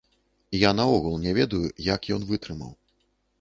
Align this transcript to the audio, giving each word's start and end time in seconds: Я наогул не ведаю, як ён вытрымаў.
Я 0.61 0.71
наогул 0.79 1.17
не 1.25 1.33
ведаю, 1.39 1.61
як 1.89 2.01
ён 2.17 2.27
вытрымаў. 2.31 2.73